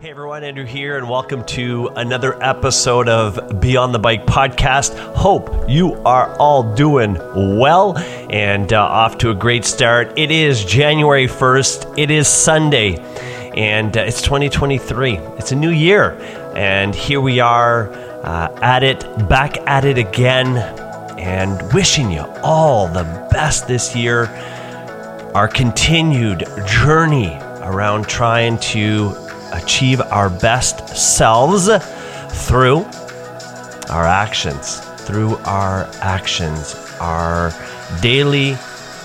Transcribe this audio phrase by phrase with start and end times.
[0.00, 4.98] Hey everyone, Andrew here, and welcome to another episode of Beyond the Bike podcast.
[5.14, 7.18] Hope you are all doing
[7.58, 7.98] well
[8.30, 10.18] and uh, off to a great start.
[10.18, 12.96] It is January 1st, it is Sunday,
[13.54, 15.18] and uh, it's 2023.
[15.36, 16.12] It's a new year,
[16.56, 17.92] and here we are
[18.24, 20.56] uh, at it, back at it again,
[21.18, 24.28] and wishing you all the best this year.
[25.34, 31.68] Our continued journey around trying to achieve our best selves
[32.46, 32.84] through
[33.90, 37.52] our actions, through our actions, our
[38.00, 38.56] daily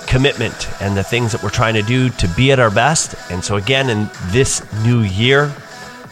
[0.07, 3.15] commitment, and the things that we're trying to do to be at our best.
[3.31, 5.45] And so, again, in this new year,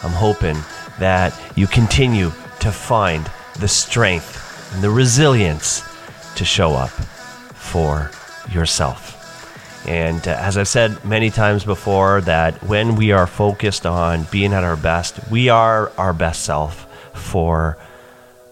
[0.04, 0.58] I'm hoping
[1.00, 3.30] that you continue to find
[3.60, 5.84] the strength and the resilience
[6.36, 8.10] to show up for
[8.50, 9.23] yourself.
[9.88, 14.54] And uh, as I've said many times before, that when we are focused on being
[14.54, 17.78] at our best, we are our best self for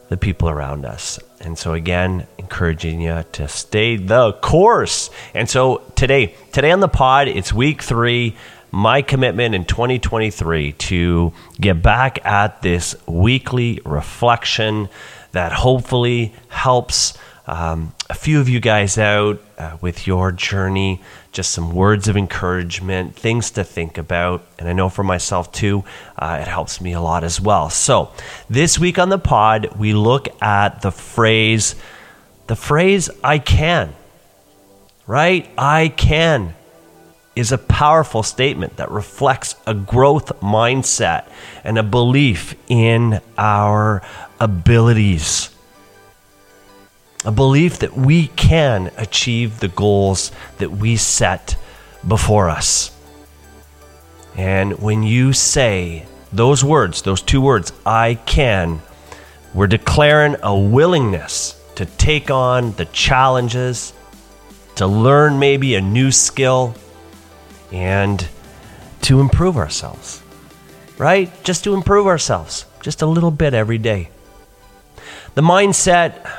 [0.10, 1.20] the people around us.
[1.40, 5.10] And so, again, encouraging you to stay the course.
[5.34, 8.36] And so, today, today on the pod, it's week three.
[8.74, 14.88] My commitment in 2023 to get back at this weekly reflection
[15.32, 21.52] that hopefully helps um, a few of you guys out uh, with your journey, just
[21.52, 24.46] some words of encouragement, things to think about.
[24.60, 25.84] And I know for myself too,
[26.18, 27.70] uh, it helps me a lot as well.
[27.70, 28.12] So,
[28.50, 31.76] this week on the pod, we look at the phrase,
[32.48, 33.94] the phrase, I can,
[35.08, 35.50] right?
[35.58, 36.54] I can
[37.36, 41.28] is a powerful statement that reflects a growth mindset
[41.64, 44.02] and a belief in our
[44.40, 45.51] abilities
[47.24, 51.56] a belief that we can achieve the goals that we set
[52.08, 52.96] before us.
[54.36, 58.82] And when you say those words, those two words, I can,
[59.54, 63.94] we're declaring a willingness to take on the challenges,
[64.76, 66.76] to learn maybe a new skill,
[67.72, 68.28] and
[69.02, 70.24] to improve ourselves.
[70.98, 71.32] Right?
[71.44, 74.10] Just to improve ourselves, just a little bit every day.
[75.34, 76.30] The mindset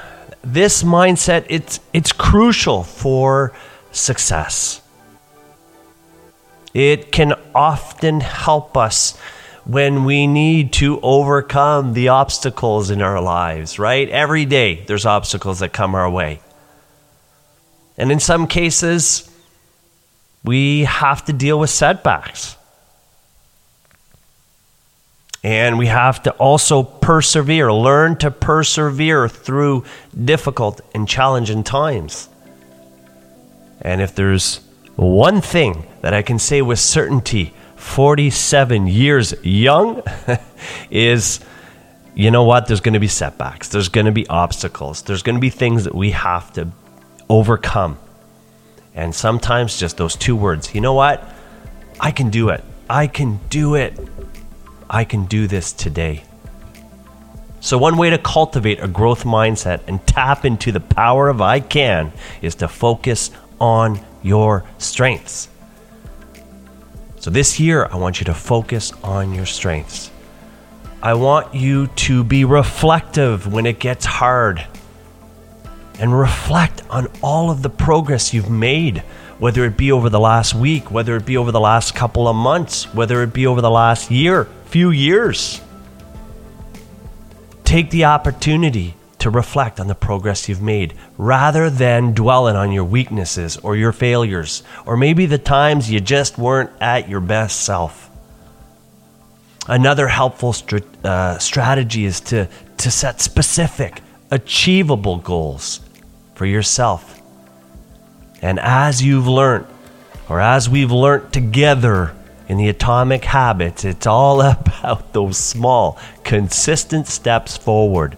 [0.43, 3.53] this mindset it's it's crucial for
[3.93, 4.81] success.
[6.75, 9.17] It can often help us
[9.65, 14.09] when we need to overcome the obstacles in our lives, right?
[14.09, 16.41] Every day there's obstacles that come our way.
[17.97, 19.31] And in some cases,
[20.43, 22.57] we have to deal with setbacks.
[25.43, 29.85] And we have to also persevere, learn to persevere through
[30.25, 32.29] difficult and challenging times.
[33.81, 34.61] And if there's
[34.95, 40.03] one thing that I can say with certainty, 47 years young,
[40.91, 41.41] is
[42.15, 42.67] you know what?
[42.67, 45.85] There's going to be setbacks, there's going to be obstacles, there's going to be things
[45.85, 46.69] that we have to
[47.29, 47.99] overcome.
[48.95, 51.27] And sometimes just those two words, you know what?
[51.99, 52.63] I can do it.
[52.91, 53.99] I can do it.
[54.93, 56.23] I can do this today.
[57.61, 61.61] So, one way to cultivate a growth mindset and tap into the power of I
[61.61, 65.49] can is to focus on your strengths.
[67.21, 70.11] So, this year, I want you to focus on your strengths.
[71.03, 74.67] I want you to be reflective when it gets hard
[75.99, 78.99] and reflect on all of the progress you've made,
[79.39, 82.37] whether it be over the last week, whether it be over the last couple of
[82.37, 85.61] months, whether it be over the last year few years.
[87.63, 92.85] Take the opportunity to reflect on the progress you've made rather than dwelling on your
[92.85, 98.09] weaknesses or your failures or maybe the times you just weren't at your best self.
[99.69, 100.55] Another helpful
[101.05, 104.01] uh, strategy is to, to set specific,
[104.31, 105.81] achievable goals
[106.35, 107.21] for yourself.
[108.41, 109.67] And as you've learned,
[110.31, 112.15] or as we've learned together
[112.53, 118.15] in the atomic habits, it's all about those small, consistent steps forward.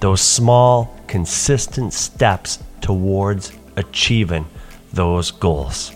[0.00, 4.46] Those small, consistent steps towards achieving
[4.90, 5.92] those goals.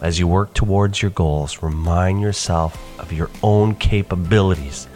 [0.00, 4.88] As you work towards your goals, remind yourself of your own capabilities.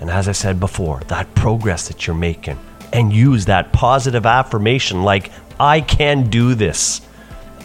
[0.00, 2.58] And as I said before, that progress that you're making,
[2.92, 5.30] and use that positive affirmation like,
[5.60, 7.00] I can do this.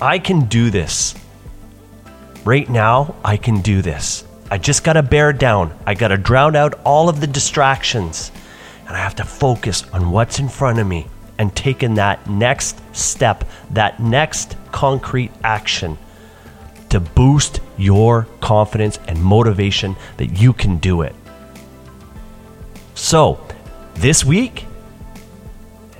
[0.02, 1.16] I can do this.
[2.44, 4.26] Right now, I can do this.
[4.52, 5.78] I just got to bear down.
[5.86, 8.32] I got to drown out all of the distractions.
[8.86, 12.82] And I have to focus on what's in front of me and taking that next
[12.96, 15.98] step, that next concrete action
[16.90, 21.16] to boost your confidence and motivation that you can do it.
[22.94, 23.44] So,
[23.96, 24.66] this week,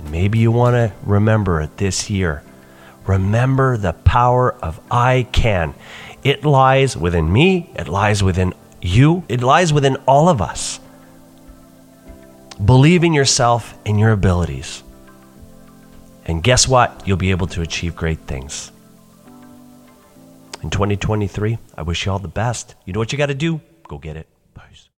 [0.10, 2.44] maybe you want to remember it this year,
[3.06, 5.74] remember the power of I can.
[6.24, 10.80] It lies within me, it lies within you, it lies within all of us.
[12.64, 14.84] Believe in yourself and your abilities.
[16.26, 17.04] And guess what?
[17.06, 18.72] You'll be able to achieve great things.
[20.62, 22.76] In 2023, I wish you all the best.
[22.86, 23.60] You know what you got to do?
[23.88, 24.28] Go get it.
[24.56, 24.88] Peace.